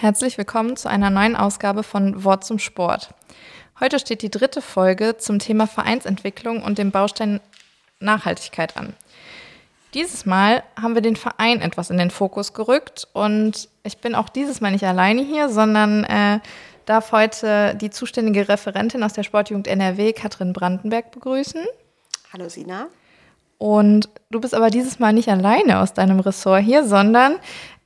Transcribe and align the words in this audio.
Herzlich 0.00 0.38
willkommen 0.38 0.78
zu 0.78 0.88
einer 0.88 1.10
neuen 1.10 1.36
Ausgabe 1.36 1.82
von 1.82 2.24
Wort 2.24 2.42
zum 2.42 2.58
Sport. 2.58 3.10
Heute 3.80 3.98
steht 3.98 4.22
die 4.22 4.30
dritte 4.30 4.62
Folge 4.62 5.18
zum 5.18 5.38
Thema 5.38 5.66
Vereinsentwicklung 5.66 6.62
und 6.62 6.78
dem 6.78 6.90
Baustein 6.90 7.38
Nachhaltigkeit 7.98 8.78
an. 8.78 8.94
Dieses 9.92 10.24
Mal 10.24 10.62
haben 10.80 10.94
wir 10.94 11.02
den 11.02 11.16
Verein 11.16 11.60
etwas 11.60 11.90
in 11.90 11.98
den 11.98 12.10
Fokus 12.10 12.54
gerückt 12.54 13.08
und 13.12 13.68
ich 13.82 13.98
bin 13.98 14.14
auch 14.14 14.30
dieses 14.30 14.62
Mal 14.62 14.70
nicht 14.70 14.86
alleine 14.86 15.20
hier, 15.20 15.50
sondern 15.50 16.04
äh, 16.04 16.40
darf 16.86 17.12
heute 17.12 17.74
die 17.74 17.90
zuständige 17.90 18.48
Referentin 18.48 19.02
aus 19.02 19.12
der 19.12 19.22
Sportjugend 19.22 19.68
NRW, 19.68 20.14
Katrin 20.14 20.54
Brandenberg, 20.54 21.10
begrüßen. 21.10 21.60
Hallo 22.32 22.48
Sina. 22.48 22.86
Und 23.58 24.08
du 24.30 24.40
bist 24.40 24.54
aber 24.54 24.70
dieses 24.70 24.98
Mal 24.98 25.12
nicht 25.12 25.28
alleine 25.28 25.80
aus 25.80 25.92
deinem 25.92 26.20
Ressort 26.20 26.62
hier, 26.62 26.86
sondern 26.86 27.36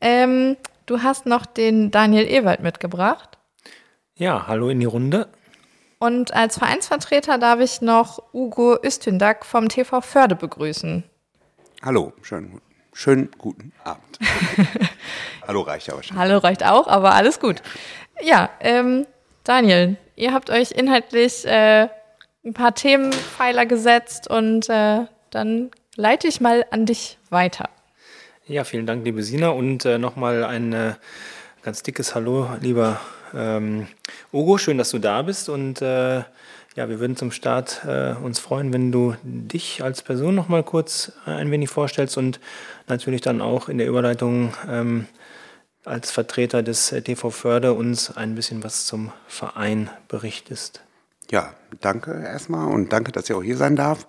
ähm, 0.00 0.56
du 0.86 1.02
hast 1.02 1.26
noch 1.26 1.46
den 1.46 1.90
Daniel 1.90 2.26
Ewald 2.26 2.60
mitgebracht. 2.60 3.38
Ja, 4.16 4.46
hallo 4.46 4.68
in 4.68 4.80
die 4.80 4.86
Runde. 4.86 5.28
Und 5.98 6.34
als 6.34 6.58
Vereinsvertreter 6.58 7.38
darf 7.38 7.60
ich 7.60 7.80
noch 7.80 8.22
Ugo 8.32 8.76
Üstündak 8.82 9.46
vom 9.46 9.68
TV 9.68 10.00
Förde 10.00 10.36
begrüßen. 10.36 11.04
Hallo, 11.82 12.12
schönen, 12.22 12.60
schönen 12.92 13.30
guten 13.38 13.72
Abend. 13.84 14.18
hallo 15.46 15.62
reicht 15.62 15.86
ja 15.86 15.94
wahrscheinlich. 15.94 16.20
Hallo 16.20 16.38
reicht 16.38 16.64
auch, 16.64 16.86
aber 16.88 17.14
alles 17.14 17.40
gut. 17.40 17.62
Ja, 18.22 18.50
ähm, 18.60 19.06
Daniel, 19.44 19.96
ihr 20.16 20.32
habt 20.32 20.50
euch 20.50 20.72
inhaltlich 20.72 21.44
äh, 21.46 21.88
ein 22.44 22.54
paar 22.54 22.74
Themenpfeiler 22.74 23.66
gesetzt 23.66 24.28
und 24.28 24.68
äh, 24.68 25.06
dann 25.30 25.70
leite 25.96 26.28
ich 26.28 26.40
mal 26.40 26.64
an 26.70 26.86
dich 26.86 27.18
weiter. 27.30 27.68
Ja, 28.46 28.64
vielen 28.64 28.84
Dank, 28.84 29.06
liebe 29.06 29.22
Sina. 29.22 29.48
Und 29.48 29.86
äh, 29.86 29.96
nochmal 29.96 30.44
ein 30.44 30.74
äh, 30.74 30.92
ganz 31.62 31.82
dickes 31.82 32.14
Hallo, 32.14 32.46
lieber 32.60 33.00
ähm, 33.32 33.86
Ugo. 34.34 34.58
Schön, 34.58 34.76
dass 34.76 34.90
du 34.90 34.98
da 34.98 35.22
bist. 35.22 35.48
Und 35.48 35.80
äh, 35.80 36.18
ja, 36.76 36.88
wir 36.90 37.00
würden 37.00 37.16
zum 37.16 37.30
Start 37.30 37.86
äh, 37.86 38.12
uns 38.22 38.38
freuen, 38.38 38.70
wenn 38.74 38.92
du 38.92 39.16
dich 39.22 39.82
als 39.82 40.02
Person 40.02 40.34
nochmal 40.34 40.62
kurz 40.62 41.12
ein 41.24 41.50
wenig 41.50 41.70
vorstellst 41.70 42.18
und 42.18 42.38
natürlich 42.86 43.22
dann 43.22 43.40
auch 43.40 43.70
in 43.70 43.78
der 43.78 43.86
Überleitung 43.86 44.52
ähm, 44.68 45.06
als 45.86 46.10
Vertreter 46.10 46.62
des 46.62 46.88
TV 46.88 47.30
Förde 47.30 47.72
uns 47.72 48.14
ein 48.14 48.34
bisschen 48.34 48.62
was 48.62 48.84
zum 48.84 49.10
Verein 49.26 49.88
berichtest. 50.06 50.82
Ja, 51.30 51.54
danke 51.80 52.12
erstmal 52.12 52.70
und 52.70 52.92
danke, 52.92 53.10
dass 53.10 53.24
ich 53.24 53.34
auch 53.34 53.42
hier 53.42 53.56
sein 53.56 53.74
darf. 53.74 54.06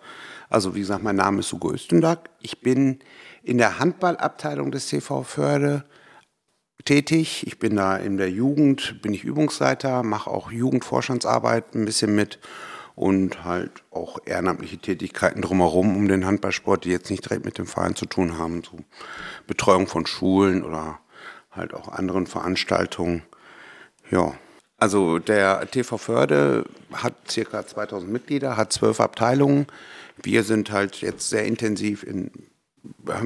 Also 0.50 0.76
wie 0.76 0.82
gesagt, 0.82 1.04
mein 1.04 1.16
Name 1.16 1.40
ist 1.40 1.52
Hugo 1.54 1.72
Östendag. 1.72 2.30
Ich 2.42 2.62
bin 2.62 3.00
in 3.46 3.60
der 3.60 3.80
Handballabteilung 3.80 4.72
des 4.72 4.88
TV 4.88 5.22
Förde 5.22 5.86
tätig. 6.84 7.46
Ich 7.46 7.60
bin 7.60 7.76
da 7.76 7.96
in 7.96 8.18
der 8.18 8.30
Jugend, 8.30 9.02
bin 9.02 9.14
ich 9.14 9.24
Übungsleiter, 9.24 10.02
mache 10.02 10.32
auch 10.32 10.52
Jugendforschungsarbeit 10.52 11.76
ein 11.76 11.86
bisschen 11.86 12.16
mit 12.16 12.40
und 12.96 13.44
halt 13.44 13.84
auch 13.92 14.18
ehrenamtliche 14.26 14.78
Tätigkeiten 14.78 15.42
drumherum 15.42 15.96
um 15.96 16.08
den 16.08 16.26
Handballsport, 16.26 16.86
die 16.86 16.90
jetzt 16.90 17.12
nicht 17.12 17.24
direkt 17.26 17.46
mit 17.46 17.58
dem 17.58 17.68
Verein 17.68 17.96
zu 17.96 18.08
tun 18.08 18.38
haben, 18.38 18.64
so 18.64 18.78
Betreuung 19.46 19.86
von 19.86 20.08
Schulen 20.08 20.64
oder 20.64 21.00
halt 21.52 21.74
auch 21.74 21.90
anderen 21.90 22.26
Veranstaltungen. 22.26 23.22
Ja, 24.10 24.34
also 24.78 25.20
der 25.20 25.70
TV 25.70 25.98
Förde 25.98 26.66
hat 26.94 27.14
circa 27.30 27.66
2000 27.66 28.12
Mitglieder, 28.12 28.58
hat 28.58 28.74
zwölf 28.74 29.00
Abteilungen. 29.00 29.68
Wir 30.22 30.44
sind 30.44 30.72
halt 30.72 31.02
jetzt 31.02 31.30
sehr 31.30 31.46
intensiv 31.46 32.04
in, 32.04 32.32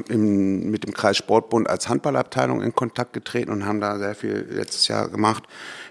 in, 0.08 0.70
mit 0.70 0.84
dem 0.84 0.92
Kreis 0.92 1.16
Sportbund 1.16 1.68
als 1.68 1.88
Handballabteilung 1.88 2.62
in 2.62 2.74
Kontakt 2.74 3.12
getreten 3.12 3.50
und 3.50 3.66
haben 3.66 3.80
da 3.80 3.98
sehr 3.98 4.14
viel 4.14 4.46
letztes 4.50 4.88
Jahr 4.88 5.08
gemacht. 5.08 5.44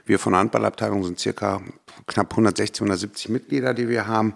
Wir 0.05 0.19
von 0.19 0.33
der 0.33 0.39
Handballabteilung 0.41 1.03
sind 1.03 1.19
circa 1.19 1.61
knapp 2.07 2.31
160, 2.31 2.81
170 2.81 3.29
Mitglieder, 3.29 3.73
die 3.73 3.89
wir 3.89 4.07
haben, 4.07 4.33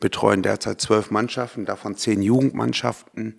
betreuen 0.00 0.42
derzeit 0.42 0.80
zwölf 0.80 1.10
Mannschaften, 1.10 1.64
davon 1.64 1.96
zehn 1.96 2.22
Jugendmannschaften 2.22 3.36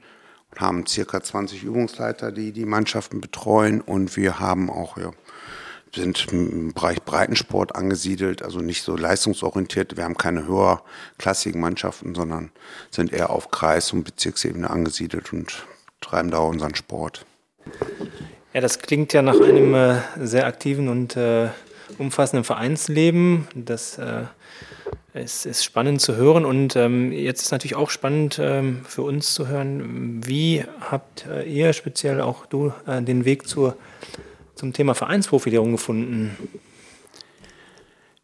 und 0.52 0.62
haben 0.62 0.86
circa 0.86 1.22
20 1.22 1.64
Übungsleiter, 1.64 2.32
die 2.32 2.52
die 2.52 2.66
Mannschaften 2.66 3.22
betreuen 3.22 3.82
und 3.82 4.18
wir 4.18 4.40
haben 4.40 4.70
auch 4.70 4.98
ja, 4.98 5.12
sind 5.96 6.28
im 6.32 6.74
Bereich 6.74 7.02
Breitensport 7.04 7.76
angesiedelt, 7.76 8.42
also 8.42 8.60
nicht 8.60 8.84
so 8.84 8.96
leistungsorientiert. 8.96 9.98
Wir 9.98 10.04
haben 10.04 10.18
keine 10.18 10.46
höherklassigen 10.48 11.60
Mannschaften, 11.60 12.16
sondern 12.16 12.52
sind 12.92 13.12
eher 13.14 13.30
auf 13.30 13.52
Kreis- 13.52 13.94
und 13.94 14.04
Bezirksebene 14.04 14.70
angesiedelt 14.70 15.34
und 15.34 15.66
treiben 16.02 16.32
da 16.32 16.40
unseren 16.40 16.76
Sport. 16.76 17.26
Ja, 18.54 18.62
das 18.62 18.80
klingt 18.80 19.14
ja 19.14 19.22
nach 19.22 19.40
einem 19.40 19.74
äh, 19.74 19.98
sehr 20.20 20.48
aktiven 20.48 20.90
und 20.90 21.16
äh, 21.16 21.50
umfassenden 21.98 22.44
Vereinsleben. 22.44 23.48
Das 23.54 23.98
äh, 23.98 24.24
ist, 25.14 25.46
ist, 25.46 25.64
spannend 25.64 26.02
zu 26.02 26.16
hören 26.16 26.46
und 26.46 26.76
ähm, 26.76 27.12
jetzt 27.12 27.44
ist 27.44 27.52
natürlich 27.52 27.76
auch 27.76 27.90
spannend 27.90 28.40
ähm, 28.42 28.82
für 28.86 29.04
uns 29.04 29.34
zu 29.34 29.48
hören, 29.48 30.22
wie 30.26 30.64
habt 30.80 31.26
äh, 31.28 31.44
ihr 31.44 31.74
speziell 31.74 32.22
auch 32.22 32.46
du 32.46 32.74
äh, 32.88 33.02
den 33.02 33.26
Weg 33.26 33.48
zur 33.48 33.76
zum 34.60 34.74
Thema 34.74 34.94
Vereinsprofilierung 34.94 35.72
gefunden? 35.72 36.36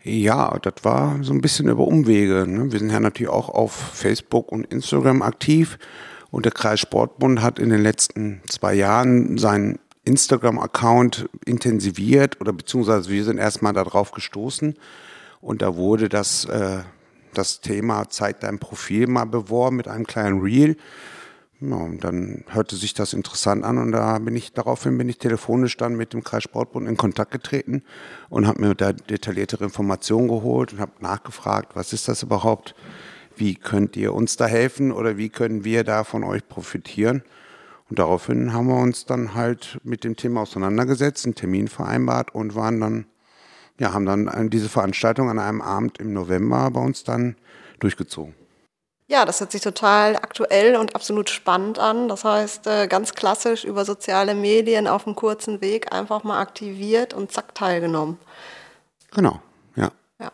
Ja, 0.03 0.59
das 0.61 0.83
war 0.83 1.17
so 1.23 1.33
ein 1.33 1.39
bisschen 1.39 1.69
über 1.69 1.87
Umwege. 1.87 2.45
Ne? 2.45 2.71
Wir 2.71 2.79
sind 2.79 2.91
ja 2.91 2.99
natürlich 2.99 3.31
auch 3.31 3.47
auf 3.47 3.71
Facebook 3.71 4.51
und 4.51 4.65
Instagram 4.65 5.21
aktiv. 5.21 5.79
Und 6.31 6.43
der 6.43 6.51
Kreis 6.51 6.81
Sportbund 6.81 7.41
hat 7.41 7.57
in 7.57 7.69
den 7.69 7.81
letzten 7.81 8.41
zwei 8.49 8.73
Jahren 8.73 9.37
seinen 9.37 9.79
Instagram-Account 10.03 11.29
intensiviert 11.45 12.41
oder 12.41 12.51
beziehungsweise 12.51 13.09
wir 13.09 13.23
sind 13.23 13.37
erstmal 13.37 13.71
darauf 13.71 14.11
gestoßen. 14.11 14.75
Und 15.39 15.61
da 15.61 15.77
wurde 15.77 16.09
das, 16.09 16.43
äh, 16.45 16.79
das 17.33 17.61
Thema 17.61 18.09
Zeig 18.09 18.41
dein 18.41 18.59
Profil 18.59 19.07
mal 19.07 19.25
beworben 19.25 19.77
mit 19.77 19.87
einem 19.87 20.05
kleinen 20.05 20.41
Reel. 20.41 20.75
Ja, 21.67 21.77
und 21.77 22.03
dann 22.03 22.43
hörte 22.49 22.75
sich 22.75 22.93
das 22.93 23.13
interessant 23.13 23.63
an 23.63 23.77
und 23.77 23.91
da 23.91 24.19
bin 24.19 24.35
ich 24.35 24.53
daraufhin 24.53 24.97
bin 24.97 25.09
ich 25.09 25.17
telefonisch 25.17 25.77
dann 25.77 25.95
mit 25.95 26.13
dem 26.13 26.23
Kreissportbund 26.23 26.87
in 26.87 26.97
Kontakt 26.97 27.31
getreten 27.31 27.81
und 28.29 28.45
habe 28.45 28.61
mir 28.61 28.75
da 28.75 28.93
detailliertere 28.93 29.63
Informationen 29.63 30.27
geholt 30.27 30.73
und 30.73 30.79
habe 30.79 30.91
nachgefragt, 30.99 31.75
was 31.75 31.93
ist 31.93 32.07
das 32.07 32.21
überhaupt? 32.23 32.75
Wie 33.35 33.55
könnt 33.55 33.97
ihr 33.97 34.13
uns 34.13 34.37
da 34.37 34.45
helfen 34.45 34.91
oder 34.91 35.17
wie 35.17 35.29
können 35.29 35.63
wir 35.63 35.83
da 35.83 36.03
von 36.03 36.23
euch 36.23 36.47
profitieren? 36.47 37.23
Und 37.89 37.99
daraufhin 37.99 38.53
haben 38.53 38.67
wir 38.67 38.79
uns 38.79 39.05
dann 39.05 39.33
halt 39.33 39.79
mit 39.83 40.03
dem 40.03 40.15
Thema 40.15 40.41
auseinandergesetzt, 40.41 41.25
einen 41.25 41.35
Termin 41.35 41.67
vereinbart 41.67 42.33
und 42.35 42.55
waren 42.55 42.79
dann, 42.79 43.05
ja, 43.79 43.93
haben 43.93 44.05
dann 44.05 44.49
diese 44.49 44.69
Veranstaltung 44.69 45.29
an 45.29 45.39
einem 45.39 45.61
Abend 45.61 45.99
im 45.99 46.13
November 46.13 46.69
bei 46.71 46.81
uns 46.81 47.03
dann 47.03 47.35
durchgezogen. 47.79 48.35
Ja, 49.07 49.23
das 49.23 49.39
hört 49.39 49.51
sich 49.51 49.61
total 49.61 50.15
aktuell 50.15 50.75
und 50.75 50.95
absolut 50.95 51.29
spannend 51.29 51.77
an. 51.77 52.07
Das 52.07 52.23
heißt, 52.23 52.65
äh, 52.65 52.87
ganz 52.87 53.13
klassisch 53.13 53.63
über 53.63 53.85
soziale 53.85 54.33
Medien 54.33 54.87
auf 54.87 55.05
einem 55.05 55.15
kurzen 55.15 55.61
Weg 55.61 55.93
einfach 55.93 56.23
mal 56.23 56.39
aktiviert 56.39 57.13
und 57.13 57.31
zack 57.31 57.53
teilgenommen. 57.53 58.17
Genau, 59.13 59.39
ja. 59.75 59.91
ja. 60.19 60.31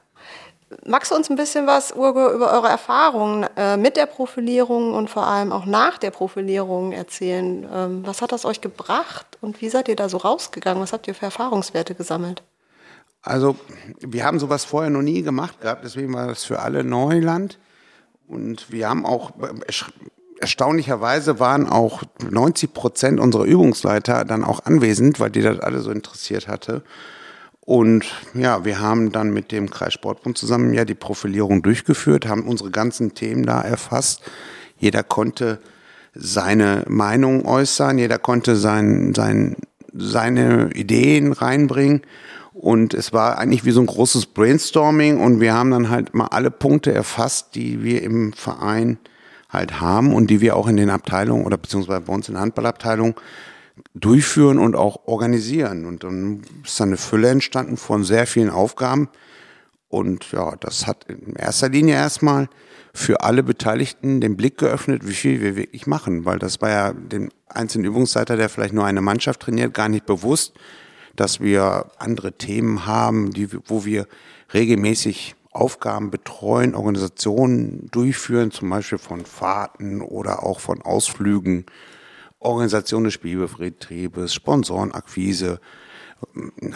Magst 0.85 1.11
du 1.11 1.15
uns 1.15 1.29
ein 1.29 1.35
bisschen 1.35 1.67
was, 1.67 1.91
Urge, 1.91 2.29
über 2.29 2.53
eure 2.53 2.69
Erfahrungen 2.69 3.45
äh, 3.57 3.75
mit 3.75 3.97
der 3.97 4.05
Profilierung 4.05 4.93
und 4.93 5.09
vor 5.09 5.27
allem 5.27 5.51
auch 5.51 5.65
nach 5.65 5.97
der 5.97 6.11
Profilierung 6.11 6.93
erzählen? 6.93 7.67
Ähm, 7.73 8.07
was 8.07 8.21
hat 8.21 8.31
das 8.31 8.45
euch 8.45 8.61
gebracht 8.61 9.37
und 9.41 9.59
wie 9.59 9.67
seid 9.67 9.89
ihr 9.89 9.97
da 9.97 10.07
so 10.07 10.15
rausgegangen? 10.15 10.81
Was 10.81 10.93
habt 10.93 11.09
ihr 11.09 11.15
für 11.15 11.25
Erfahrungswerte 11.25 11.93
gesammelt? 11.93 12.41
Also, 13.21 13.57
wir 13.99 14.23
haben 14.23 14.39
sowas 14.39 14.63
vorher 14.63 14.89
noch 14.89 15.01
nie 15.01 15.23
gemacht 15.23 15.59
gehabt, 15.59 15.83
deswegen 15.83 16.13
war 16.13 16.27
das 16.27 16.45
für 16.45 16.59
alle 16.59 16.85
Neuland. 16.85 17.59
Und 18.31 18.71
wir 18.71 18.87
haben 18.87 19.05
auch, 19.05 19.31
erstaunlicherweise 20.39 21.41
waren 21.41 21.67
auch 21.67 22.01
90 22.29 22.73
Prozent 22.73 23.19
unserer 23.19 23.43
Übungsleiter 23.43 24.23
dann 24.23 24.45
auch 24.45 24.63
anwesend, 24.63 25.19
weil 25.19 25.31
die 25.31 25.41
das 25.41 25.59
alle 25.59 25.81
so 25.81 25.91
interessiert 25.91 26.47
hatte. 26.47 26.81
Und 27.59 28.05
ja, 28.33 28.63
wir 28.63 28.79
haben 28.79 29.11
dann 29.11 29.31
mit 29.31 29.51
dem 29.51 29.69
Kreissportbund 29.69 30.37
zusammen 30.37 30.73
ja 30.73 30.85
die 30.85 30.95
Profilierung 30.95 31.61
durchgeführt, 31.61 32.25
haben 32.25 32.47
unsere 32.47 32.71
ganzen 32.71 33.15
Themen 33.15 33.45
da 33.45 33.59
erfasst. 33.59 34.21
Jeder 34.77 35.03
konnte 35.03 35.59
seine 36.15 36.85
Meinung 36.87 37.45
äußern, 37.45 37.97
jeder 37.97 38.17
konnte 38.17 38.55
sein, 38.55 39.13
sein, 39.13 39.57
seine 39.93 40.69
Ideen 40.71 41.33
reinbringen. 41.33 42.03
Und 42.61 42.93
es 42.93 43.11
war 43.11 43.39
eigentlich 43.39 43.65
wie 43.65 43.71
so 43.71 43.79
ein 43.79 43.87
großes 43.87 44.27
Brainstorming 44.27 45.19
und 45.19 45.39
wir 45.39 45.55
haben 45.55 45.71
dann 45.71 45.89
halt 45.89 46.13
mal 46.13 46.27
alle 46.27 46.51
Punkte 46.51 46.93
erfasst, 46.93 47.55
die 47.55 47.83
wir 47.83 48.03
im 48.03 48.33
Verein 48.33 48.99
halt 49.49 49.81
haben 49.81 50.13
und 50.13 50.27
die 50.27 50.41
wir 50.41 50.55
auch 50.55 50.67
in 50.67 50.77
den 50.77 50.91
Abteilungen 50.91 51.43
oder 51.43 51.57
beziehungsweise 51.57 52.01
bei 52.01 52.13
uns 52.13 52.27
in 52.27 52.35
der 52.35 52.43
Handballabteilung 52.43 53.19
durchführen 53.95 54.59
und 54.59 54.75
auch 54.75 55.07
organisieren. 55.07 55.87
Und 55.87 56.03
dann 56.03 56.43
ist 56.63 56.79
dann 56.79 56.89
eine 56.89 56.97
Fülle 56.97 57.29
entstanden 57.29 57.77
von 57.77 58.03
sehr 58.03 58.27
vielen 58.27 58.51
Aufgaben. 58.51 59.09
Und 59.89 60.31
ja, 60.31 60.55
das 60.59 60.85
hat 60.85 61.05
in 61.05 61.35
erster 61.35 61.67
Linie 61.67 61.95
erstmal 61.95 62.47
für 62.93 63.21
alle 63.21 63.41
Beteiligten 63.41 64.21
den 64.21 64.37
Blick 64.37 64.59
geöffnet, 64.59 65.07
wie 65.07 65.13
viel 65.13 65.41
wir 65.41 65.55
wirklich 65.55 65.87
machen, 65.87 66.25
weil 66.25 66.37
das 66.37 66.61
war 66.61 66.69
ja 66.69 66.93
dem 66.93 67.31
einzelnen 67.47 67.85
Übungsleiter, 67.85 68.37
der 68.37 68.49
vielleicht 68.49 68.75
nur 68.75 68.85
eine 68.85 69.01
Mannschaft 69.01 69.39
trainiert, 69.39 69.73
gar 69.73 69.89
nicht 69.89 70.05
bewusst, 70.05 70.53
dass 71.15 71.39
wir 71.39 71.91
andere 71.97 72.33
Themen 72.33 72.85
haben, 72.85 73.31
die, 73.31 73.49
wo 73.67 73.85
wir 73.85 74.07
regelmäßig 74.53 75.35
Aufgaben 75.51 76.11
betreuen, 76.11 76.75
Organisationen 76.75 77.89
durchführen, 77.91 78.51
zum 78.51 78.69
Beispiel 78.69 78.97
von 78.97 79.25
Fahrten 79.25 80.01
oder 80.01 80.43
auch 80.43 80.61
von 80.61 80.81
Ausflügen, 80.81 81.65
Organisation 82.39 83.03
des 83.03 83.13
Spielbetriebes, 83.13 84.33
Sponsorenakquise. 84.33 85.59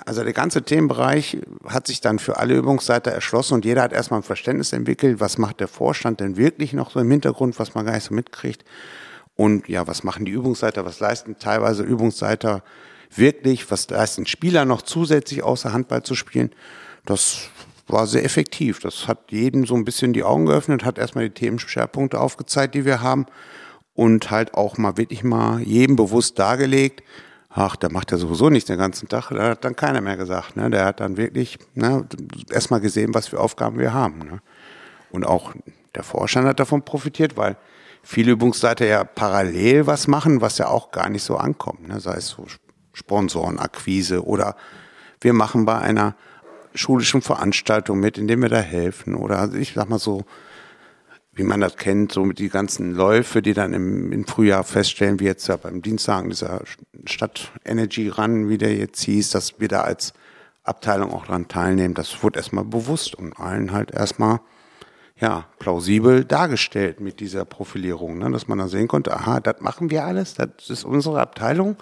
Also 0.06 0.24
der 0.24 0.34
ganze 0.34 0.64
Themenbereich 0.64 1.38
hat 1.68 1.88
sich 1.88 2.02
dann 2.02 2.20
für 2.20 2.38
alle 2.38 2.56
Übungsseiter 2.56 3.12
erschlossen 3.12 3.54
und 3.54 3.66
jeder 3.66 3.84
hat 3.84 3.94
erstmal 3.94 4.20
ein 4.20 4.24
Verständnis 4.24 4.74
entwickelt, 4.74 5.20
was 5.20 5.38
macht 5.38 5.60
der 5.60 5.68
Vorstand 5.68 6.20
denn 6.20 6.36
wirklich 6.36 6.74
noch 6.74 6.92
so 6.92 7.00
im 7.00 7.10
Hintergrund, 7.10 7.58
was 7.60 7.76
man 7.76 7.86
gar 7.86 7.94
nicht 7.94 8.04
so 8.04 8.14
mitkriegt. 8.14 8.66
Und 9.36 9.70
ja, 9.70 9.88
was 9.88 10.04
machen 10.04 10.26
die 10.26 10.32
Übungsseiter, 10.32 10.86
was 10.86 11.00
leisten 11.00 11.38
teilweise 11.40 11.84
Übungsseiter 11.84 12.64
wirklich, 13.14 13.70
was 13.72 13.90
leisten 13.90 14.26
Spieler 14.26 14.66
noch 14.66 14.82
zusätzlich 14.82 15.44
außer 15.44 15.74
Handball 15.74 16.04
zu 16.04 16.16
spielen. 16.16 16.52
Das 17.06 17.50
war 17.88 18.08
sehr 18.08 18.24
effektiv. 18.24 18.80
Das 18.80 19.08
hat 19.08 19.32
jedem 19.32 19.66
so 19.66 19.76
ein 19.76 19.86
bisschen 19.86 20.14
die 20.14 20.24
Augen 20.24 20.46
geöffnet, 20.46 20.86
hat 20.86 20.98
erstmal 20.98 21.26
die 21.26 21.34
Themenschwerpunkte 21.34 22.20
aufgezeigt, 22.20 22.76
die 22.76 22.86
wir 22.86 23.02
haben 23.02 23.26
und 23.94 24.32
halt 24.32 24.54
auch 24.54 24.78
mal 24.78 24.98
wirklich 24.98 25.24
mal 25.24 25.62
jedem 25.62 25.96
bewusst 25.96 26.38
dargelegt, 26.40 27.04
ach, 27.50 27.76
der 27.78 27.92
macht 27.92 28.12
ja 28.12 28.18
sowieso 28.18 28.50
nichts 28.50 28.68
den 28.68 28.78
ganzen 28.78 29.08
Tag, 29.08 29.30
da 29.30 29.50
hat 29.52 29.64
dann 29.64 29.76
keiner 29.76 30.02
mehr 30.02 30.18
gesagt. 30.18 30.58
Ne? 30.58 30.70
Der 30.70 30.86
hat 30.86 31.00
dann 31.00 31.16
wirklich 31.18 31.58
ne, 31.74 32.06
erstmal 32.52 32.82
gesehen, 32.82 33.14
was 33.14 33.28
für 33.30 33.40
Aufgaben 33.40 33.80
wir 33.80 33.94
haben. 33.94 34.20
Ne? 34.20 34.42
Und 35.10 35.26
auch 35.26 35.54
der 35.96 36.04
Vorstand 36.04 36.48
hat 36.48 36.60
davon 36.60 36.84
profitiert, 36.84 37.38
weil 37.38 37.56
viele 38.04 38.34
Übungsleiter 38.34 38.86
ja 38.86 39.04
parallel 39.06 39.88
was 39.88 40.08
machen, 40.08 40.42
was 40.42 40.58
ja 40.58 40.68
auch 40.68 40.92
gar 40.92 41.10
nicht 41.10 41.24
so 41.24 41.38
ankommt. 41.38 41.88
Ne? 41.88 42.00
Sei 42.02 42.16
es 42.16 42.28
so 42.28 42.46
Sponsorenakquise 42.96 44.26
oder 44.26 44.56
wir 45.22 45.34
machen 45.34 45.66
bei 45.66 45.78
einer 45.78 46.16
schulischen 46.74 47.22
Veranstaltung 47.22 48.00
mit, 48.00 48.18
indem 48.18 48.42
wir 48.42 48.50
da 48.50 48.60
helfen. 48.60 49.16
Oder 49.16 49.40
also 49.40 49.58
ich 49.58 49.74
sag 49.74 49.90
mal 49.90 50.00
so, 50.00 50.26
wie 51.34 51.44
man 51.44 51.62
das 51.62 51.76
kennt, 51.76 52.12
so 52.12 52.24
mit 52.24 52.40
die 52.40 52.50
ganzen 52.50 52.92
Läufe, 52.96 53.42
die 53.42 53.54
dann 53.54 53.74
im, 53.74 54.12
im 54.12 54.26
Frühjahr 54.26 54.64
feststellen, 54.64 55.20
wie 55.20 55.26
jetzt 55.26 55.48
ja 55.48 55.58
beim 55.58 55.82
Dienstag 55.82 56.30
dieser 56.30 56.62
Stadt 57.06 57.52
Energy 57.66 58.08
Run, 58.08 58.50
wie 58.50 58.58
der 58.58 58.76
jetzt 58.76 59.02
hieß, 59.04 59.32
dass 59.32 59.60
wir 59.60 59.68
da 59.68 59.82
als 59.82 60.14
Abteilung 60.64 61.14
auch 61.14 61.26
dran 61.26 61.48
teilnehmen. 61.48 61.94
Das 61.94 62.24
wurde 62.24 62.40
erstmal 62.40 62.64
bewusst 62.64 63.16
und 63.16 63.38
allen 63.38 63.72
halt 63.72 63.92
erstmal 63.92 64.40
ja, 65.20 65.46
plausibel 65.60 66.26
dargestellt 66.26 67.00
mit 67.00 67.20
dieser 67.20 67.46
Profilierung, 67.46 68.18
ne? 68.18 68.32
dass 68.32 68.48
man 68.48 68.58
dann 68.58 68.68
sehen 68.68 68.88
konnte, 68.88 69.16
aha, 69.16 69.40
das 69.40 69.62
machen 69.62 69.90
wir 69.90 70.04
alles, 70.06 70.34
das 70.34 70.70
ist 70.70 70.84
unsere 70.84 71.22
Abteilung. 71.22 71.78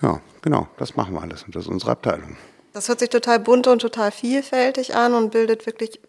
Ja, 0.00 0.20
genau, 0.42 0.68
das 0.78 0.96
machen 0.96 1.14
wir 1.14 1.22
alles 1.22 1.42
und 1.42 1.54
das 1.56 1.64
ist 1.64 1.70
unsere 1.70 1.92
Abteilung. 1.92 2.36
Das 2.72 2.88
hört 2.88 3.00
sich 3.00 3.08
total 3.08 3.40
bunt 3.40 3.66
und 3.66 3.80
total 3.80 4.12
vielfältig 4.12 4.94
an 4.94 5.14
und 5.14 5.30
bildet 5.30 5.66
wirklich 5.66 6.00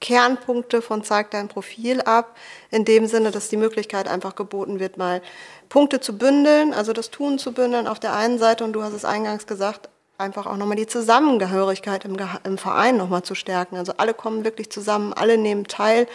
Kernpunkte 0.00 0.82
von 0.82 1.02
Zeig 1.02 1.30
dein 1.30 1.48
Profil 1.48 2.02
ab, 2.02 2.36
in 2.70 2.84
dem 2.84 3.06
Sinne, 3.06 3.30
dass 3.30 3.48
die 3.48 3.56
Möglichkeit 3.56 4.06
einfach 4.06 4.34
geboten 4.34 4.78
wird, 4.78 4.98
mal 4.98 5.22
Punkte 5.70 6.00
zu 6.00 6.18
bündeln, 6.18 6.74
also 6.74 6.92
das 6.92 7.10
Tun 7.10 7.38
zu 7.38 7.52
bündeln 7.52 7.86
auf 7.86 8.00
der 8.00 8.14
einen 8.14 8.38
Seite 8.38 8.64
und 8.64 8.74
du 8.74 8.82
hast 8.82 8.92
es 8.92 9.04
eingangs 9.04 9.46
gesagt, 9.46 9.88
einfach 10.18 10.46
auch 10.46 10.56
nochmal 10.56 10.76
die 10.76 10.86
Zusammengehörigkeit 10.86 12.04
im, 12.04 12.16
im 12.44 12.58
Verein 12.58 12.96
nochmal 12.96 13.22
zu 13.22 13.34
stärken. 13.34 13.76
Also 13.76 13.94
alle 13.96 14.14
kommen 14.14 14.44
wirklich 14.44 14.70
zusammen, 14.70 15.12
alle 15.12 15.38
nehmen 15.38 15.64
teil 15.66 16.06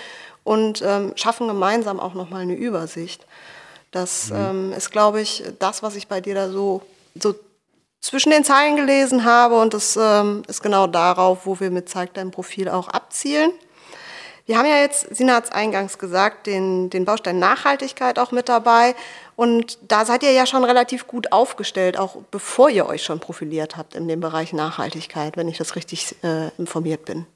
und 0.44 0.82
ähm, 0.86 1.14
schaffen 1.16 1.48
gemeinsam 1.48 2.00
auch 2.00 2.14
nochmal 2.14 2.42
eine 2.42 2.56
Übersicht. 2.56 3.26
Das 3.92 4.30
mhm. 4.30 4.38
ähm, 4.38 4.74
ist, 4.74 4.92
glaube 4.92 5.20
ich, 5.22 5.44
das, 5.58 5.84
was 5.84 5.96
ich 5.96 6.08
bei 6.08 6.22
dir 6.22 6.36
da 6.36 6.50
so, 6.50 6.84
so 7.16 7.36
zwischen 8.02 8.32
den 8.32 8.44
Zeilen 8.44 8.76
gelesen 8.76 9.26
habe 9.26 9.60
und 9.60 9.74
das 9.74 9.98
ähm, 10.00 10.44
ist 10.48 10.62
genau 10.62 10.88
darauf, 10.88 11.46
wo 11.46 11.60
wir 11.60 11.70
mit 11.72 11.90
Zeig 11.90 12.14
dein 12.14 12.32
Profil 12.32 12.70
auch 12.70 12.88
abzielen. 12.88 13.52
Wir 14.50 14.58
haben 14.58 14.66
ja 14.66 14.78
jetzt, 14.78 15.16
Sina 15.16 15.36
hat 15.36 15.44
es 15.44 15.52
eingangs 15.52 16.00
gesagt, 16.00 16.48
den, 16.48 16.90
den 16.90 17.06
Baustein 17.06 17.38
Nachhaltigkeit 17.38 18.18
auch 18.18 18.32
mit 18.32 18.50
dabei. 18.50 18.96
Und 19.36 19.78
da 19.88 20.06
seid 20.06 20.24
ihr 20.24 20.32
ja 20.32 20.48
schon 20.48 20.64
relativ 20.64 21.06
gut 21.06 21.32
aufgestellt, 21.32 22.00
auch 22.00 22.16
bevor 22.32 22.72
ihr 22.72 22.88
euch 22.88 23.04
schon 23.04 23.20
profiliert 23.20 23.78
habt 23.78 23.94
in 23.94 24.08
dem 24.08 24.22
Bereich 24.22 24.52
Nachhaltigkeit, 24.52 25.38
wenn 25.38 25.48
ich 25.50 25.60
das 25.60 25.76
richtig 25.76 26.16
äh, 26.24 26.50
informiert 26.58 27.06
bin. 27.06 27.28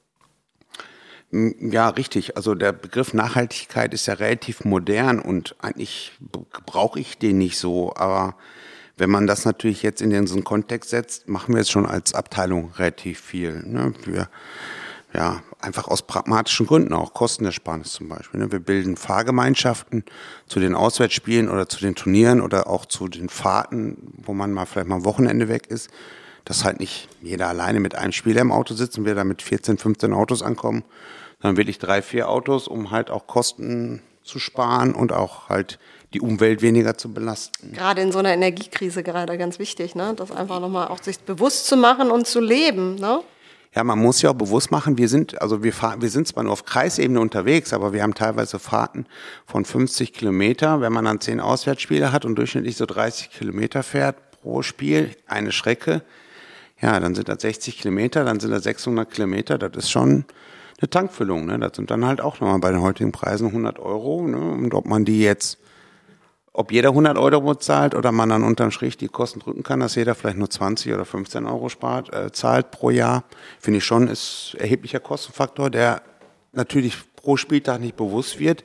Ja, 1.31 1.89
richtig. 1.89 2.35
Also 2.35 2.55
der 2.55 2.71
Begriff 2.71 3.13
Nachhaltigkeit 3.13 3.93
ist 3.93 4.07
ja 4.07 4.15
relativ 4.15 4.65
modern 4.65 5.19
und 5.19 5.55
eigentlich 5.61 6.13
brauche 6.65 6.99
ich 6.99 7.19
den 7.19 7.37
nicht 7.37 7.59
so. 7.59 7.93
Aber 7.95 8.35
wenn 8.97 9.09
man 9.09 9.27
das 9.27 9.45
natürlich 9.45 9.81
jetzt 9.83 10.01
in 10.01 10.09
diesen 10.09 10.43
Kontext 10.43 10.91
setzt, 10.91 11.27
machen 11.27 11.55
wir 11.55 11.61
es 11.61 11.69
schon 11.69 11.85
als 11.85 12.13
Abteilung 12.13 12.71
relativ 12.77 13.19
viel. 13.19 13.63
Ne? 13.65 13.93
Wir 14.05 14.29
ja, 15.13 15.43
einfach 15.61 15.87
aus 15.87 16.01
pragmatischen 16.01 16.65
Gründen, 16.65 16.93
auch 16.93 17.13
Kostenersparnis 17.13 17.91
zum 17.91 18.09
Beispiel. 18.09 18.39
Ne? 18.39 18.51
Wir 18.51 18.59
bilden 18.59 18.97
Fahrgemeinschaften 18.97 20.03
zu 20.47 20.59
den 20.59 20.73
Auswärtsspielen 20.73 21.49
oder 21.49 21.69
zu 21.69 21.79
den 21.79 21.95
Turnieren 21.95 22.41
oder 22.41 22.67
auch 22.67 22.85
zu 22.85 23.07
den 23.07 23.29
Fahrten, 23.29 23.97
wo 24.17 24.33
man 24.33 24.51
mal 24.51 24.65
vielleicht 24.65 24.87
mal 24.87 24.95
am 24.95 25.05
Wochenende 25.05 25.47
weg 25.49 25.67
ist, 25.67 25.89
dass 26.45 26.65
halt 26.65 26.79
nicht 26.79 27.09
jeder 27.21 27.47
alleine 27.47 27.79
mit 27.79 27.95
einem 27.95 28.11
Spieler 28.11 28.41
im 28.41 28.51
Auto 28.51 28.73
sitzt 28.73 28.97
und 28.97 29.05
wir 29.05 29.15
da 29.15 29.23
mit 29.23 29.41
14, 29.41 29.77
15 29.77 30.13
Autos 30.13 30.41
ankommen, 30.41 30.83
sondern 31.41 31.57
wirklich 31.57 31.77
drei, 31.77 32.01
vier 32.01 32.27
Autos, 32.27 32.67
um 32.67 32.89
halt 32.89 33.11
auch 33.11 33.27
Kosten 33.27 34.01
zu 34.23 34.39
sparen 34.39 34.95
und 34.95 35.11
auch 35.11 35.49
halt 35.49 35.77
die 36.13 36.21
Umwelt 36.21 36.61
weniger 36.61 36.97
zu 36.97 37.11
belasten. 37.11 37.73
Gerade 37.73 38.01
in 38.01 38.11
so 38.11 38.19
einer 38.19 38.33
Energiekrise 38.33 39.03
gerade 39.03 39.37
ganz 39.37 39.59
wichtig, 39.59 39.95
ne? 39.95 40.13
das 40.15 40.31
einfach 40.31 40.59
nochmal 40.59 40.87
auch 40.87 41.01
sich 41.01 41.19
bewusst 41.19 41.65
zu 41.65 41.75
machen 41.75 42.11
und 42.11 42.27
zu 42.27 42.39
leben. 42.39 42.95
Ne? 42.95 43.21
Ja, 43.75 43.83
man 43.83 43.97
muss 43.97 44.21
ja 44.21 44.29
auch 44.29 44.35
bewusst 44.35 44.69
machen, 44.69 44.99
wir 44.99 45.09
sind, 45.09 45.41
also 45.41 45.63
wir 45.63 45.73
fahren, 45.73 46.01
wir 46.01 46.09
sind 46.09 46.27
zwar 46.27 46.43
nur 46.43 46.53
auf 46.53 46.65
Kreisebene 46.65 47.19
unterwegs, 47.19 47.73
aber 47.73 47.91
wir 47.91 48.03
haben 48.03 48.13
teilweise 48.13 48.59
Fahrten 48.59 49.07
von 49.47 49.65
50 49.65 50.13
Kilometer. 50.13 50.79
Wenn 50.79 50.93
man 50.93 51.05
dann 51.05 51.19
zehn 51.19 51.39
Auswärtsspiele 51.39 52.11
hat 52.11 52.25
und 52.25 52.35
durchschnittlich 52.35 52.77
so 52.77 52.85
30 52.85 53.31
Kilometer 53.31 53.81
fährt 53.81 54.15
pro 54.41 54.61
Spiel, 54.61 55.15
eine 55.25 55.51
Strecke, 55.51 56.03
ja, 56.79 56.99
dann 56.99 57.15
sind 57.15 57.29
das 57.29 57.41
60 57.41 57.79
Kilometer, 57.79 58.25
dann 58.25 58.39
sind 58.39 58.51
das 58.51 58.63
600 58.63 59.09
Kilometer, 59.09 59.57
das 59.57 59.85
ist 59.85 59.89
schon 59.89 60.25
eine 60.79 60.89
Tankfüllung, 60.89 61.45
ne? 61.45 61.57
Das 61.57 61.75
sind 61.75 61.89
dann 61.89 62.05
halt 62.05 62.21
auch 62.21 62.41
nochmal 62.41 62.59
bei 62.59 62.71
den 62.71 62.81
heutigen 62.81 63.11
Preisen 63.11 63.47
100 63.47 63.79
Euro, 63.79 64.27
ne? 64.27 64.37
Und 64.37 64.73
ob 64.73 64.85
man 64.85 65.05
die 65.05 65.21
jetzt 65.21 65.57
ob 66.53 66.71
jeder 66.71 66.89
100 66.89 67.17
Euro 67.17 67.55
zahlt 67.55 67.95
oder 67.95 68.11
man 68.11 68.29
dann 68.29 68.43
unterm 68.43 68.69
Strich 68.69 68.95
die 68.95 69.07
Kosten 69.07 69.39
drücken 69.39 69.63
kann, 69.63 69.79
dass 69.79 69.95
jeder 69.95 70.13
vielleicht 70.13 70.37
nur 70.37 70.49
20 70.49 70.93
oder 70.93 71.03
15 71.03 71.47
Euro 71.47 71.67
spart, 71.67 72.13
äh, 72.13 72.31
zahlt 72.31 72.69
pro 72.69 72.91
Jahr, 72.91 73.23
finde 73.59 73.79
ich 73.79 73.83
schon, 73.83 74.07
ist 74.07 74.55
erheblicher 74.59 74.99
Kostenfaktor, 74.99 75.71
der 75.71 76.03
natürlich 76.51 76.95
pro 77.15 77.37
Spieltag 77.37 77.81
nicht 77.81 77.97
bewusst 77.97 78.39
wird, 78.39 78.63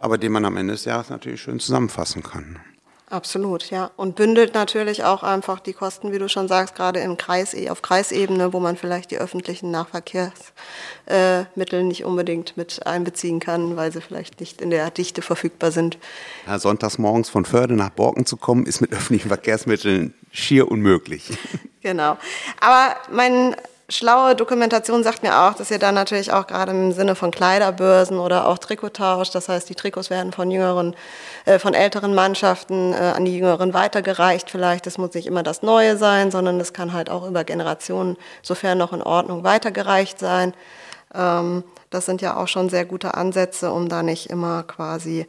aber 0.00 0.18
den 0.18 0.32
man 0.32 0.44
am 0.44 0.56
Ende 0.56 0.74
des 0.74 0.84
Jahres 0.84 1.08
natürlich 1.08 1.40
schön 1.40 1.60
zusammenfassen 1.60 2.22
kann. 2.22 2.58
Absolut, 3.10 3.70
ja. 3.70 3.90
Und 3.96 4.14
bündelt 4.14 4.54
natürlich 4.54 5.02
auch 5.02 5.24
einfach 5.24 5.58
die 5.58 5.72
Kosten, 5.72 6.12
wie 6.12 6.18
du 6.18 6.28
schon 6.28 6.46
sagst, 6.46 6.76
gerade 6.76 7.00
im 7.00 7.16
Kreis, 7.16 7.56
auf 7.68 7.82
Kreisebene, 7.82 8.52
wo 8.52 8.60
man 8.60 8.76
vielleicht 8.76 9.10
die 9.10 9.18
öffentlichen 9.18 9.72
Nahverkehrsmittel 9.72 11.82
nicht 11.82 12.04
unbedingt 12.04 12.56
mit 12.56 12.86
einbeziehen 12.86 13.40
kann, 13.40 13.76
weil 13.76 13.92
sie 13.92 14.00
vielleicht 14.00 14.38
nicht 14.38 14.62
in 14.62 14.70
der 14.70 14.92
Dichte 14.92 15.22
verfügbar 15.22 15.72
sind. 15.72 15.98
Ja, 16.46 16.60
sonntags 16.60 16.98
morgens 16.98 17.28
von 17.28 17.44
Förde 17.44 17.74
nach 17.74 17.90
Borken 17.90 18.26
zu 18.26 18.36
kommen, 18.36 18.64
ist 18.64 18.80
mit 18.80 18.92
öffentlichen 18.92 19.26
Verkehrsmitteln 19.26 20.14
schier 20.30 20.70
unmöglich. 20.70 21.32
Genau. 21.82 22.18
Aber 22.60 22.94
mein 23.10 23.56
schlaue 23.90 24.34
Dokumentation 24.34 25.02
sagt 25.02 25.22
mir 25.22 25.42
auch, 25.42 25.54
dass 25.54 25.70
ihr 25.70 25.78
dann 25.78 25.94
natürlich 25.94 26.32
auch 26.32 26.46
gerade 26.46 26.72
im 26.72 26.92
Sinne 26.92 27.14
von 27.14 27.30
Kleiderbörsen 27.30 28.18
oder 28.18 28.46
auch 28.46 28.58
Trikottausch, 28.58 29.30
das 29.30 29.48
heißt, 29.48 29.68
die 29.68 29.74
Trikots 29.74 30.10
werden 30.10 30.32
von 30.32 30.50
jüngeren, 30.50 30.96
äh, 31.44 31.58
von 31.58 31.74
älteren 31.74 32.14
Mannschaften 32.14 32.92
äh, 32.92 32.96
an 32.96 33.24
die 33.24 33.36
jüngeren 33.36 33.74
weitergereicht. 33.74 34.50
Vielleicht, 34.50 34.86
das 34.86 34.98
muss 34.98 35.14
nicht 35.14 35.26
immer 35.26 35.42
das 35.42 35.62
Neue 35.62 35.96
sein, 35.96 36.30
sondern 36.30 36.58
das 36.58 36.72
kann 36.72 36.92
halt 36.92 37.10
auch 37.10 37.26
über 37.26 37.44
Generationen, 37.44 38.16
sofern 38.42 38.78
noch 38.78 38.92
in 38.92 39.02
Ordnung, 39.02 39.44
weitergereicht 39.44 40.18
sein. 40.18 40.54
Ähm, 41.14 41.64
das 41.90 42.06
sind 42.06 42.22
ja 42.22 42.36
auch 42.36 42.48
schon 42.48 42.68
sehr 42.68 42.84
gute 42.84 43.14
Ansätze, 43.14 43.72
um 43.72 43.88
da 43.88 44.02
nicht 44.02 44.30
immer 44.30 44.62
quasi 44.62 45.26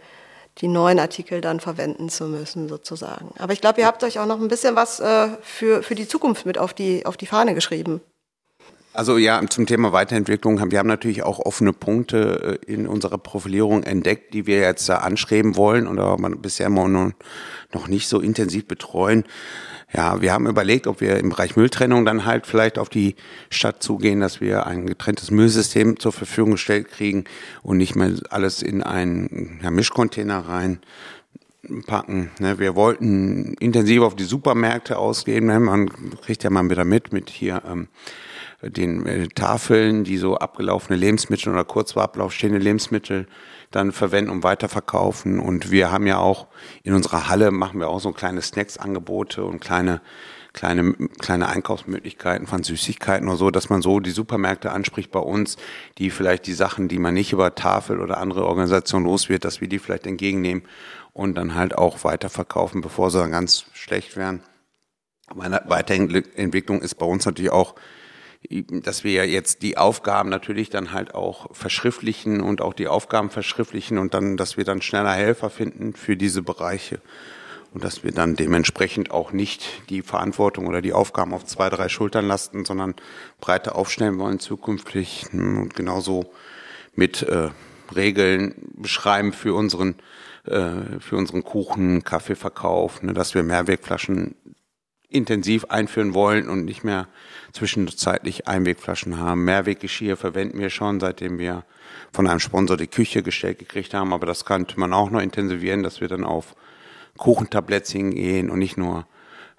die 0.58 0.68
neuen 0.68 1.00
Artikel 1.00 1.42
dann 1.42 1.60
verwenden 1.60 2.10
zu 2.10 2.26
müssen, 2.26 2.68
sozusagen. 2.68 3.34
Aber 3.40 3.54
ich 3.54 3.62
glaube, 3.62 3.82
ihr 3.82 3.88
habt 3.88 4.04
euch 4.04 4.20
auch 4.20 4.26
noch 4.26 4.40
ein 4.40 4.50
bisschen 4.50 4.76
was 4.76 5.00
äh, 5.00 5.30
für, 5.42 5.82
für 5.82 5.96
die 5.96 6.08
Zukunft 6.08 6.46
mit 6.46 6.58
auf 6.58 6.74
die, 6.74 7.06
auf 7.06 7.18
die 7.18 7.26
Fahne 7.26 7.56
geschrieben. 7.56 8.02
Also 8.94 9.18
ja, 9.18 9.42
zum 9.48 9.66
Thema 9.66 9.94
Weiterentwicklung 9.94 10.60
haben 10.60 10.72
wir 10.72 10.80
haben 10.80 10.88
natürlich 10.88 11.24
auch 11.24 11.40
offene 11.40 11.72
Punkte 11.72 12.60
äh, 12.68 12.72
in 12.72 12.88
unserer 12.88 13.18
Profilierung 13.18 13.84
entdeckt, 13.84 14.34
die 14.34 14.48
wir 14.48 14.60
jetzt 14.60 14.90
da 14.90 14.98
anschreiben 14.98 15.56
wollen 15.56 15.88
und 15.88 15.98
aber 15.98 16.30
bisher 16.32 16.70
noch 16.70 17.88
nicht 17.88 18.10
so 18.10 18.20
intensiv 18.20 18.68
betreuen. 18.68 19.24
Ja, 19.94 20.22
wir 20.22 20.34
haben 20.34 20.48
überlegt, 20.48 20.88
ob 20.88 21.02
wir 21.02 21.18
im 21.18 21.30
Bereich 21.30 21.56
Mülltrennung 21.56 22.06
dann 22.06 22.26
halt 22.26 22.48
vielleicht 22.48 22.78
auf 22.78 22.90
die 22.90 23.16
Stadt 23.50 23.84
zugehen, 23.84 24.20
dass 24.20 24.40
wir 24.42 24.66
ein 24.66 24.88
getrenntes 24.88 25.32
Müllsystem 25.32 26.00
zur 26.00 26.12
Verfügung 26.12 26.52
gestellt 26.52 26.90
kriegen 26.90 27.26
und 27.62 27.78
nicht 27.78 27.96
mehr 27.96 28.12
alles 28.30 28.62
in 28.62 28.84
einen 28.84 29.60
ja, 29.64 29.72
Mischcontainer 29.72 30.40
rein 30.48 30.80
packen. 31.88 32.32
Ne? 32.40 32.60
Wir 32.60 32.76
wollten 32.76 33.54
intensiv 33.56 34.02
auf 34.02 34.16
die 34.16 34.24
Supermärkte 34.24 34.98
ausgehen. 34.98 35.46
Ne? 35.46 35.60
Man 35.60 35.90
kriegt 36.22 36.44
ja 36.44 36.50
mal 36.50 36.70
wieder 36.70 36.86
mit, 36.86 37.14
mit 37.14 37.30
hier 37.30 37.62
ähm, 37.70 37.88
den 38.62 39.06
äh, 39.06 39.28
Tafeln, 39.28 40.04
die 40.04 40.18
so 40.18 40.38
abgelaufene 40.38 40.98
Lebensmittel 40.98 41.52
oder 41.52 41.64
kurz 41.64 41.94
vor 41.94 42.04
Ablauf 42.04 42.34
stehende 42.34 42.60
Lebensmittel 42.60 43.28
dann 43.72 43.92
verwenden 43.92 44.32
und 44.32 44.44
weiterverkaufen. 44.44 45.40
Und 45.40 45.72
wir 45.72 45.92
haben 45.92 46.08
ja 46.08 46.18
auch 46.18 46.48
in 46.84 46.94
unserer 46.94 47.30
Halle 47.30 47.52
machen 47.52 47.80
wir 47.80 47.88
auch 47.88 48.00
so 48.00 48.12
kleine 48.12 48.42
Snacks-Angebote 48.42 49.44
und 49.44 49.62
kleine 49.62 50.02
kleine, 50.54 50.94
kleine 51.20 51.48
Einkaufsmöglichkeiten 51.48 52.48
von 52.48 52.64
Süßigkeiten 52.64 53.28
oder 53.28 53.38
so, 53.38 53.52
dass 53.52 53.70
man 53.70 53.82
so 53.82 54.00
die 54.00 54.12
Supermärkte 54.12 54.72
anspricht 54.72 55.12
bei 55.12 55.20
uns, 55.20 55.58
die 55.98 56.10
vielleicht 56.10 56.48
die 56.48 56.54
Sachen, 56.54 56.88
die 56.88 57.00
man 57.00 57.14
nicht 57.14 57.32
über 57.34 57.56
Tafel 57.56 58.00
oder 58.00 58.18
andere 58.18 58.46
Organisationen 58.46 59.06
los 59.06 59.30
wird, 59.30 59.46
dass 59.46 59.62
wir 59.62 59.68
die 59.68 59.80
vielleicht 59.80 60.08
entgegennehmen 60.08 60.64
und 61.14 61.36
dann 61.36 61.56
halt 61.56 61.78
auch 61.78 62.04
weiterverkaufen, 62.04 62.82
bevor 62.82 63.12
sie 63.12 63.20
dann 63.20 63.32
ganz 63.32 63.66
schlecht 63.74 64.18
werden. 64.18 64.44
Meine 65.34 65.62
Weiterentwicklung 65.68 66.82
ist 66.82 66.96
bei 66.96 67.06
uns 67.06 67.26
natürlich 67.26 67.52
auch 67.52 67.76
dass 68.50 69.04
wir 69.04 69.12
ja 69.12 69.24
jetzt 69.24 69.62
die 69.62 69.78
Aufgaben 69.78 70.30
natürlich 70.30 70.70
dann 70.70 70.94
halt 70.94 71.14
auch 71.14 71.54
verschriftlichen 71.56 72.42
und 72.42 72.62
auch 72.62 72.74
die 72.74 72.88
Aufgaben 72.88 73.30
verschriftlichen 73.30 73.98
und 73.98 74.14
dann, 74.14 74.36
dass 74.36 74.58
wir 74.58 74.64
dann 74.64 74.82
schneller 74.82 75.14
Helfer 75.14 75.50
finden 75.50 75.94
für 75.94 76.18
diese 76.18 76.42
Bereiche. 76.42 77.00
Und 77.74 77.86
dass 77.86 78.04
wir 78.04 78.12
dann 78.12 78.36
dementsprechend 78.36 79.12
auch 79.12 79.32
nicht 79.32 79.90
die 79.90 80.02
Verantwortung 80.02 80.68
oder 80.68 80.82
die 80.82 80.92
Aufgaben 80.92 81.34
auf 81.34 81.46
zwei, 81.46 81.70
drei 81.70 81.88
Schultern 81.88 82.28
lasten, 82.28 82.66
sondern 82.66 82.96
breiter 83.40 83.76
aufstellen 83.78 84.20
wollen 84.20 84.40
zukünftig. 84.40 85.28
Und 85.32 85.74
genauso 85.74 86.34
mit 86.96 87.22
äh, 87.22 87.50
Regeln 87.96 88.56
beschreiben 88.76 89.32
für 89.32 89.54
unseren 89.54 89.96
äh, 90.46 91.00
für 91.00 91.18
unseren 91.18 91.44
Kuchen, 91.44 92.04
Kaffeeverkauf, 92.04 93.04
ne, 93.04 93.14
dass 93.14 93.36
wir 93.36 93.44
Mehrwegflaschen 93.44 94.34
intensiv 95.12 95.66
einführen 95.66 96.14
wollen 96.14 96.50
und 96.50 96.66
nicht 96.66 96.84
mehr 96.84 97.08
zwischenzeitlich 97.54 98.48
Einwegflaschen 98.48 99.20
haben. 99.20 99.44
Mehrweggeschirr 99.44 100.18
verwenden 100.18 100.60
wir 100.60 100.70
schon, 100.70 101.00
seitdem 101.00 101.38
wir 101.38 101.64
von 102.14 102.28
einem 102.28 102.40
Sponsor 102.40 102.78
die 102.78 102.88
Küche 102.88 103.24
gestellt 103.24 103.60
gekriegt 103.60 103.94
haben, 103.94 104.14
aber 104.14 104.26
das 104.26 104.46
könnte 104.46 104.80
man 104.80 104.94
auch 104.94 105.10
noch 105.10 105.22
intensivieren, 105.22 105.84
dass 105.84 106.02
wir 106.02 106.08
dann 106.08 106.24
auf 106.24 106.56
Kuchentablettchen 107.18 108.12
gehen 108.12 108.50
und 108.50 108.60
nicht 108.60 108.78
nur 108.78 109.06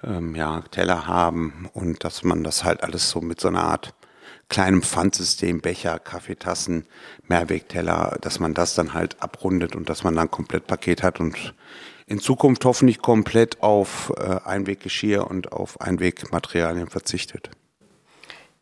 ähm, 0.03 0.35
ja, 0.35 0.63
Teller 0.71 1.07
haben 1.07 1.69
und 1.75 2.05
dass 2.05 2.25
man 2.25 2.43
das 2.43 2.65
halt 2.65 2.83
alles 2.83 3.11
so 3.11 3.21
mit 3.21 3.41
so 3.41 3.49
einer 3.49 3.65
Art 3.65 3.95
kleinem 4.49 4.83
Pfandsystem, 4.83 5.61
Becher, 5.61 5.99
Kaffeetassen, 5.99 6.87
Mehrwegteller, 7.27 8.19
dass 8.21 8.39
man 8.39 8.53
das 8.53 8.75
dann 8.75 8.93
halt 8.93 9.23
abrundet 9.23 9.75
und 9.75 9.89
dass 9.89 10.05
man 10.05 10.15
dann 10.15 10.31
komplett 10.31 10.67
Paket 10.67 11.03
hat 11.03 11.21
und 11.21 11.55
in 12.07 12.21
Zukunft 12.21 12.65
hoffentlich 12.65 13.01
komplett 13.01 13.63
auf 13.63 14.13
äh, 14.17 14.41
Einweggeschirr 14.45 15.29
und 15.29 15.53
auf 15.53 15.81
Einwegmaterialien 15.81 16.89
verzichtet. 16.89 17.51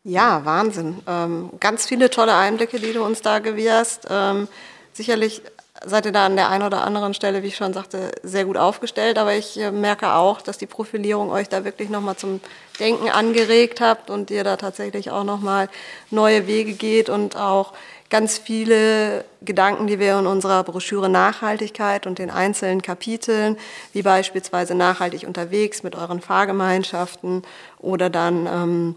Ja, 0.03 0.43
Wahnsinn. 0.45 0.99
Ähm, 1.07 1.51
ganz 1.59 1.85
viele 1.85 2.09
tolle 2.09 2.35
Einblicke, 2.35 2.79
die 2.79 2.93
du 2.93 3.03
uns 3.03 3.21
da 3.21 3.39
gewährst. 3.39 4.07
Ähm, 4.09 4.47
sicherlich 4.93 5.43
seid 5.85 6.05
ihr 6.05 6.11
da 6.11 6.25
an 6.25 6.35
der 6.35 6.49
einen 6.49 6.63
oder 6.63 6.83
anderen 6.83 7.13
Stelle, 7.13 7.43
wie 7.43 7.47
ich 7.47 7.55
schon 7.55 7.73
sagte, 7.73 8.11
sehr 8.23 8.45
gut 8.45 8.57
aufgestellt. 8.57 9.19
Aber 9.19 9.33
ich 9.35 9.59
äh, 9.59 9.71
merke 9.71 10.13
auch, 10.13 10.41
dass 10.41 10.57
die 10.57 10.65
Profilierung 10.65 11.29
euch 11.29 11.49
da 11.49 11.63
wirklich 11.65 11.89
nochmal 11.89 12.17
zum 12.17 12.39
Denken 12.79 13.09
angeregt 13.09 13.79
habt 13.79 14.09
und 14.09 14.31
ihr 14.31 14.43
da 14.43 14.57
tatsächlich 14.57 15.11
auch 15.11 15.23
nochmal 15.23 15.69
neue 16.09 16.47
Wege 16.47 16.73
geht 16.73 17.09
und 17.09 17.35
auch 17.35 17.73
ganz 18.11 18.37
viele 18.37 19.23
Gedanken, 19.41 19.87
die 19.87 19.97
wir 19.97 20.19
in 20.19 20.27
unserer 20.27 20.63
Broschüre 20.63 21.09
Nachhaltigkeit 21.09 22.05
und 22.05 22.19
den 22.19 22.29
einzelnen 22.29 22.83
Kapiteln, 22.83 23.57
wie 23.93 24.03
beispielsweise 24.03 24.75
nachhaltig 24.75 25.25
unterwegs 25.25 25.81
mit 25.81 25.95
euren 25.95 26.21
Fahrgemeinschaften 26.21 27.41
oder 27.79 28.11
dann 28.11 28.45
ähm, 28.45 28.95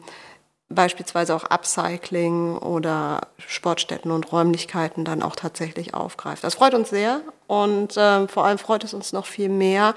beispielsweise 0.68 1.34
auch 1.34 1.44
Upcycling 1.44 2.56
oder 2.56 3.20
Sportstätten 3.38 4.10
und 4.10 4.32
Räumlichkeiten 4.32 5.04
dann 5.04 5.22
auch 5.22 5.36
tatsächlich 5.36 5.94
aufgreift. 5.94 6.42
Das 6.42 6.54
freut 6.54 6.74
uns 6.74 6.90
sehr 6.90 7.20
und 7.46 7.96
äh, 7.96 8.26
vor 8.28 8.46
allem 8.46 8.58
freut 8.58 8.82
es 8.82 8.94
uns 8.94 9.12
noch 9.12 9.26
viel 9.26 9.50
mehr, 9.50 9.94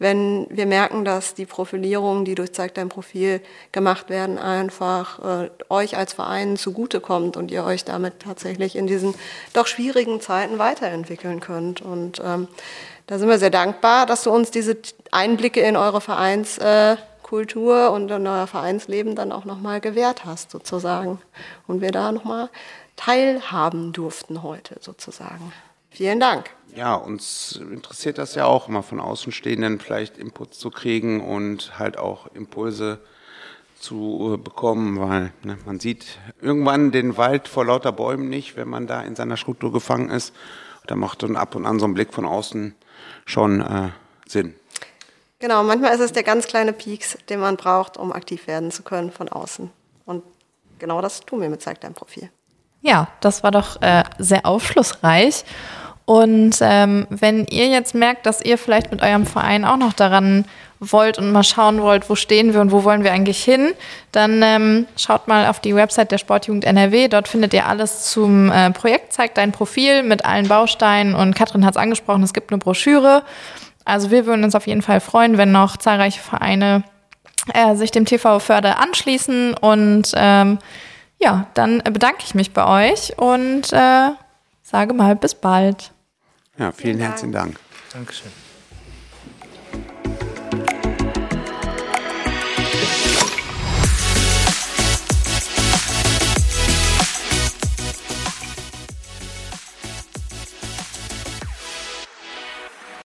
wenn 0.00 0.46
wir 0.50 0.66
merken, 0.66 1.04
dass 1.04 1.34
die 1.34 1.46
Profilierungen, 1.46 2.24
die 2.24 2.34
durch 2.34 2.52
Zeig 2.52 2.74
dein 2.74 2.88
Profil 2.88 3.40
gemacht 3.72 4.10
werden, 4.10 4.38
einfach 4.38 5.44
äh, 5.44 5.50
euch 5.68 5.96
als 5.96 6.12
Verein 6.12 6.56
zugutekommt 6.56 7.36
und 7.36 7.50
ihr 7.50 7.64
euch 7.64 7.84
damit 7.84 8.20
tatsächlich 8.20 8.76
in 8.76 8.86
diesen 8.86 9.14
doch 9.52 9.66
schwierigen 9.66 10.20
Zeiten 10.20 10.58
weiterentwickeln 10.58 11.40
könnt. 11.40 11.80
Und 11.80 12.20
ähm, 12.24 12.48
da 13.06 13.18
sind 13.18 13.28
wir 13.28 13.38
sehr 13.38 13.50
dankbar, 13.50 14.06
dass 14.06 14.22
du 14.22 14.30
uns 14.30 14.50
diese 14.50 14.76
Einblicke 15.10 15.60
in 15.60 15.76
eure 15.76 16.00
Vereins 16.00 16.58
äh, 16.58 16.96
Kultur 17.28 17.90
und 17.90 18.10
euer 18.10 18.46
Vereinsleben 18.46 19.14
dann 19.14 19.32
auch 19.32 19.44
nochmal 19.44 19.82
gewährt 19.82 20.24
hast, 20.24 20.50
sozusagen. 20.50 21.20
Und 21.66 21.82
wir 21.82 21.92
da 21.92 22.10
nochmal 22.10 22.48
teilhaben 22.96 23.92
durften 23.92 24.42
heute, 24.42 24.76
sozusagen. 24.80 25.52
Vielen 25.90 26.20
Dank. 26.20 26.48
Ja, 26.74 26.94
uns 26.94 27.60
interessiert 27.70 28.16
das 28.16 28.34
ja 28.34 28.46
auch 28.46 28.68
immer 28.68 28.82
von 28.82 28.98
Außenstehenden 28.98 29.78
vielleicht 29.78 30.16
Inputs 30.16 30.58
zu 30.58 30.70
kriegen 30.70 31.20
und 31.20 31.78
halt 31.78 31.98
auch 31.98 32.28
Impulse 32.34 32.98
zu 33.78 34.34
äh, 34.34 34.36
bekommen, 34.38 34.98
weil 34.98 35.32
ne, 35.42 35.58
man 35.66 35.80
sieht 35.80 36.18
irgendwann 36.40 36.92
den 36.92 37.18
Wald 37.18 37.46
vor 37.46 37.66
lauter 37.66 37.92
Bäumen 37.92 38.30
nicht, 38.30 38.56
wenn 38.56 38.68
man 38.68 38.86
da 38.86 39.02
in 39.02 39.16
seiner 39.16 39.36
Struktur 39.36 39.70
gefangen 39.70 40.08
ist. 40.08 40.34
Da 40.86 40.96
macht 40.96 41.22
dann 41.22 41.36
ab 41.36 41.54
und 41.54 41.66
an 41.66 41.78
so 41.78 41.84
ein 41.84 41.94
Blick 41.94 42.14
von 42.14 42.24
außen 42.24 42.74
schon 43.26 43.60
äh, 43.60 43.90
Sinn. 44.26 44.54
Genau, 45.40 45.62
manchmal 45.62 45.94
ist 45.94 46.00
es 46.00 46.12
der 46.12 46.24
ganz 46.24 46.46
kleine 46.46 46.72
Peaks, 46.72 47.16
den 47.28 47.40
man 47.40 47.56
braucht, 47.56 47.96
um 47.96 48.12
aktiv 48.12 48.46
werden 48.46 48.70
zu 48.70 48.82
können 48.82 49.12
von 49.12 49.28
außen. 49.28 49.70
Und 50.04 50.24
genau 50.78 51.00
das 51.00 51.20
tun 51.20 51.40
wir 51.40 51.48
mit 51.48 51.62
Zeig 51.62 51.80
dein 51.80 51.94
Profil. 51.94 52.30
Ja, 52.80 53.08
das 53.20 53.42
war 53.42 53.50
doch 53.50 53.80
äh, 53.82 54.02
sehr 54.18 54.46
aufschlussreich. 54.46 55.44
Und 56.04 56.56
ähm, 56.62 57.06
wenn 57.10 57.44
ihr 57.46 57.66
jetzt 57.66 57.94
merkt, 57.94 58.24
dass 58.24 58.40
ihr 58.40 58.56
vielleicht 58.56 58.90
mit 58.90 59.02
eurem 59.02 59.26
Verein 59.26 59.66
auch 59.66 59.76
noch 59.76 59.92
daran 59.92 60.46
wollt 60.80 61.18
und 61.18 61.32
mal 61.32 61.42
schauen 61.42 61.82
wollt, 61.82 62.08
wo 62.08 62.14
stehen 62.14 62.54
wir 62.54 62.60
und 62.60 62.72
wo 62.72 62.82
wollen 62.82 63.04
wir 63.04 63.12
eigentlich 63.12 63.44
hin, 63.44 63.72
dann 64.10 64.40
ähm, 64.42 64.86
schaut 64.96 65.28
mal 65.28 65.46
auf 65.48 65.60
die 65.60 65.74
Website 65.74 66.10
der 66.10 66.18
Sportjugend 66.18 66.64
NRW. 66.64 67.08
Dort 67.08 67.28
findet 67.28 67.52
ihr 67.52 67.66
alles 67.66 68.10
zum 68.10 68.50
äh, 68.50 68.70
Projekt 68.70 69.12
Zeig 69.12 69.34
dein 69.34 69.52
Profil 69.52 70.02
mit 70.02 70.24
allen 70.24 70.48
Bausteinen. 70.48 71.14
Und 71.14 71.34
Katrin 71.34 71.66
hat 71.66 71.74
es 71.74 71.76
angesprochen, 71.76 72.22
es 72.22 72.32
gibt 72.32 72.50
eine 72.52 72.58
Broschüre. 72.58 73.22
Also 73.88 74.10
wir 74.10 74.26
würden 74.26 74.44
uns 74.44 74.54
auf 74.54 74.66
jeden 74.66 74.82
Fall 74.82 75.00
freuen, 75.00 75.38
wenn 75.38 75.50
noch 75.50 75.76
zahlreiche 75.76 76.20
Vereine 76.20 76.84
äh, 77.54 77.74
sich 77.74 77.90
dem 77.90 78.04
TV 78.04 78.38
Förder 78.38 78.78
anschließen. 78.80 79.54
Und 79.54 80.12
ähm, 80.14 80.58
ja, 81.18 81.46
dann 81.54 81.78
bedanke 81.78 82.22
ich 82.24 82.34
mich 82.34 82.52
bei 82.52 82.90
euch 82.90 83.18
und 83.18 83.72
äh, 83.72 84.10
sage 84.62 84.94
mal 84.94 85.16
bis 85.16 85.34
bald. 85.34 85.92
Ja, 86.58 86.72
vielen, 86.72 86.96
vielen 86.96 87.00
herzlichen 87.00 87.32
Dank. 87.32 87.58
Dankeschön. 87.92 88.47